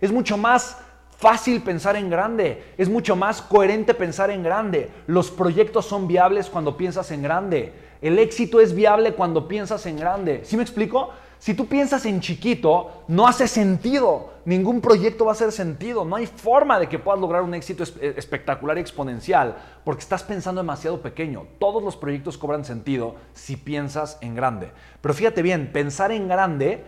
[0.00, 0.78] Es mucho más
[1.16, 4.90] fácil pensar en grande, es mucho más coherente pensar en grande.
[5.06, 7.72] Los proyectos son viables cuando piensas en grande.
[8.02, 10.42] El éxito es viable cuando piensas en grande.
[10.44, 11.10] ¿Sí me explico?
[11.38, 14.34] Si tú piensas en chiquito, no hace sentido.
[14.44, 16.04] Ningún proyecto va a hacer sentido.
[16.04, 20.22] No hay forma de que puedas lograr un éxito eh, espectacular y exponencial porque estás
[20.22, 21.46] pensando demasiado pequeño.
[21.58, 24.70] Todos los proyectos cobran sentido si piensas en grande.
[25.00, 26.84] Pero fíjate bien, pensar en grande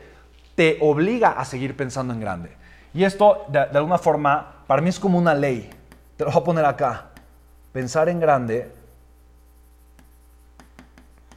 [0.55, 2.51] te obliga a seguir pensando en grande.
[2.99, 5.71] Y esto, de, alguna forma, para mí es como una ley.
[6.17, 7.11] Te lo voy a poner acá.
[7.71, 8.75] Pensar en grande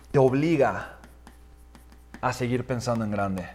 [0.09, 0.95] te obliga
[2.19, 3.47] a seguir pensando en grande.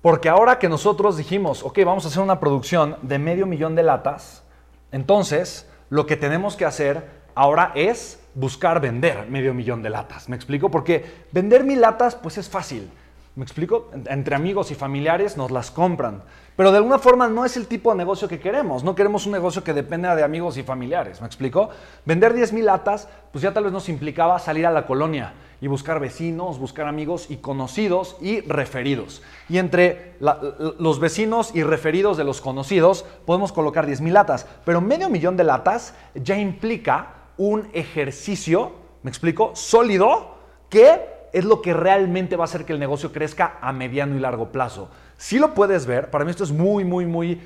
[0.00, 3.82] Porque ahora que nosotros dijimos, ok, vamos a hacer una producción de medio millón de
[3.82, 4.44] latas,
[4.92, 10.28] entonces lo que tenemos que hacer ahora es buscar vender medio millón de latas.
[10.28, 10.70] ¿Me explico?
[10.70, 12.90] Porque vender mil latas pues es fácil.
[13.36, 13.90] ¿Me explico?
[14.06, 16.22] Entre amigos y familiares nos las compran.
[16.56, 18.82] Pero de alguna forma no es el tipo de negocio que queremos.
[18.82, 21.20] No queremos un negocio que dependa de amigos y familiares.
[21.20, 21.70] ¿Me explico?
[22.04, 25.68] Vender 10 mil latas, pues ya tal vez nos implicaba salir a la colonia y
[25.68, 29.22] buscar vecinos, buscar amigos y conocidos y referidos.
[29.48, 34.46] Y entre los vecinos y referidos de los conocidos podemos colocar 10 mil latas.
[34.64, 39.56] Pero medio millón de latas ya implica un ejercicio, ¿me explico?
[39.56, 40.34] Sólido
[40.68, 41.00] que
[41.32, 44.52] es lo que realmente va a hacer que el negocio crezca a mediano y largo
[44.52, 44.90] plazo.
[45.16, 47.40] Si lo puedes ver, para mí esto es muy, muy, muy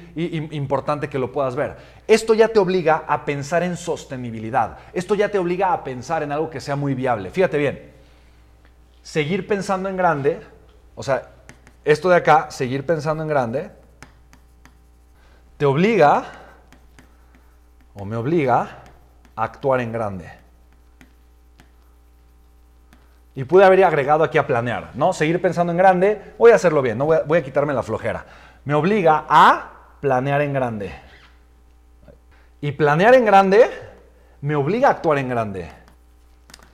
[0.51, 1.77] importante que lo puedas ver.
[2.09, 4.79] Esto ya te obliga a pensar en sostenibilidad.
[4.93, 7.31] Esto ya te obliga a pensar en algo que sea muy viable.
[7.31, 7.93] Fíjate bien,
[9.01, 10.41] seguir pensando en grande,
[10.97, 11.31] o sea,
[11.85, 13.71] esto de acá, seguir pensando en grande,
[15.57, 16.25] te obliga,
[17.95, 18.84] o me obliga,
[19.37, 20.31] actuar en grande.
[23.35, 25.13] Y pude haber agregado aquí a planear, ¿no?
[25.13, 28.25] Seguir pensando en grande, voy a hacerlo bien, no voy a, quitarme la flojera.
[28.65, 30.93] Me obliga a planear en grande.
[32.61, 33.69] Y planear en grande
[34.41, 35.69] me obliga a actuar en grande.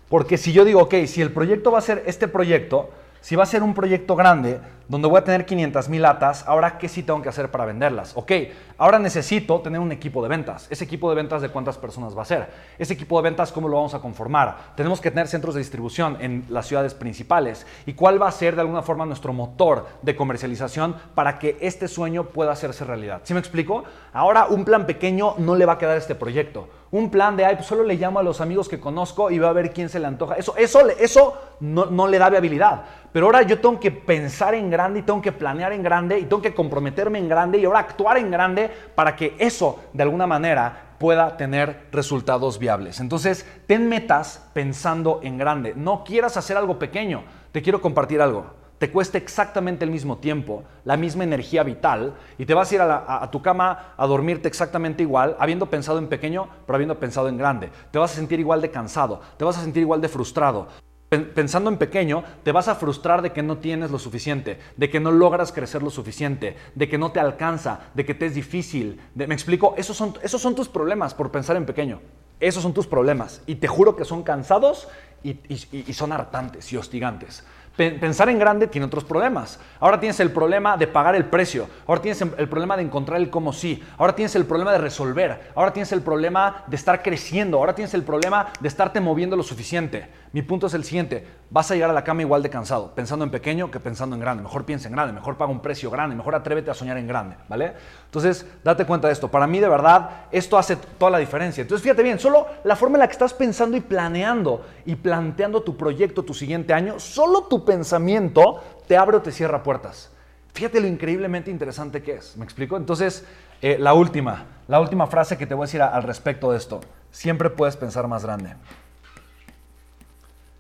[0.09, 3.43] Porque si yo digo, ok, si el proyecto va a ser este proyecto, si va
[3.43, 7.03] a ser un proyecto grande donde voy a tener 500 mil latas, ahora qué sí
[7.05, 8.17] tengo que hacer para venderlas?
[8.17, 8.33] Ok,
[8.77, 10.67] ahora necesito tener un equipo de ventas.
[10.69, 12.51] Ese equipo de ventas de cuántas personas va a ser.
[12.77, 14.73] Ese equipo de ventas cómo lo vamos a conformar.
[14.75, 17.67] Tenemos que tener centros de distribución en las ciudades principales.
[17.87, 21.87] ¿Y cuál va a ser de alguna forma nuestro motor de comercialización para que este
[21.87, 23.21] sueño pueda hacerse realidad?
[23.25, 23.85] ¿Sí me explico?
[24.13, 26.69] Ahora un plan pequeño no le va a quedar a este proyecto.
[26.93, 29.51] Un plan de, ay, pues solo le llamo a los amigos que conozco y va
[29.51, 30.35] a ver quién se le antoja.
[30.35, 32.83] Eso, eso, eso no, no le da viabilidad.
[33.13, 36.25] Pero ahora yo tengo que pensar en grande y tengo que planear en grande y
[36.25, 40.27] tengo que comprometerme en grande y ahora actuar en grande para que eso de alguna
[40.27, 43.01] manera pueda tener resultados viables.
[43.01, 45.75] Entonces, ten metas pensando en grande.
[45.77, 47.25] No quieras hacer algo pequeño.
[47.53, 48.60] Te quiero compartir algo.
[48.81, 52.81] Te cuesta exactamente el mismo tiempo, la misma energía vital, y te vas a ir
[52.81, 57.37] a, tu cama a dormirte exactamente igual, habiendo pensado en pequeño, pero habiendo pensado en
[57.37, 57.69] grande.
[57.91, 60.69] Te vas a sentir igual de cansado, te vas a sentir igual de frustrado
[61.11, 65.01] pensando en pequeño, te vas a frustrar de que no tienes lo suficiente, de que
[65.01, 69.01] no logras crecer lo suficiente, de que no te alcanza, de que te es difícil.
[69.17, 69.75] ¿Me explico?
[69.77, 72.01] Esos son, esos son tus problemas por pensar en pequeño.
[72.39, 73.43] Esos son tus problemas.
[73.47, 74.87] Y te juro que son cansados
[75.25, 77.45] y son hartantes y hostigantes.
[77.89, 79.59] Pensar en grande tiene otros problemas.
[79.79, 81.67] Ahora tienes el problema de pagar el precio.
[81.87, 83.83] Ahora tienes el problema de encontrar el cómo sí.
[83.97, 85.51] Ahora tienes el problema de resolver.
[85.55, 87.57] Ahora tienes el problema de estar creciendo.
[87.57, 90.09] Ahora tienes el problema de estarte moviendo lo suficiente.
[90.33, 91.27] Mi punto es el siguiente.
[91.49, 94.21] Vas a llegar a la cama igual de cansado, pensando en pequeño que pensando en
[94.21, 94.43] grande.
[94.43, 97.35] Mejor piensa en grande, mejor paga un precio grande, mejor atrévete a soñar en grande,
[97.49, 97.73] ¿vale?
[98.05, 99.29] Entonces, date cuenta de esto.
[99.29, 101.63] Para mí, de verdad, esto hace toda la diferencia.
[101.63, 105.63] Entonces, fíjate bien, solo la forma en la que estás pensando y planeando y planteando
[105.63, 110.11] tu proyecto tu siguiente año, solo tu pensamiento te abre o te cierra puertas.
[110.55, 112.37] Fíjate lo increíblemente interesante que es.
[112.37, 112.77] ¿Me explico?
[112.77, 113.25] Entonces,
[113.63, 116.81] eh, la última, la última frase que te voy a decir al respecto de esto.
[117.13, 118.55] Siempre puedes pensar más grande.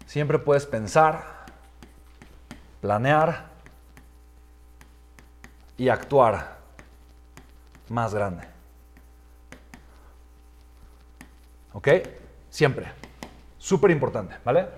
[0.06, 1.46] Siempre puedes pensar,
[2.80, 3.46] planear
[5.76, 6.58] y actuar
[7.88, 8.44] más grande.
[11.72, 11.88] ¿Ok?
[12.50, 12.86] Siempre.
[13.58, 14.68] Súper importante, ¿vale?